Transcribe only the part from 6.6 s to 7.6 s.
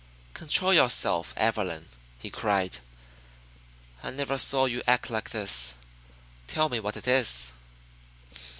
me what it is."